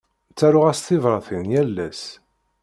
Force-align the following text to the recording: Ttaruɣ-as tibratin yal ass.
Ttaruɣ-as 0.31 0.79
tibratin 0.81 1.43
yal 1.53 1.77
ass. 1.87 2.03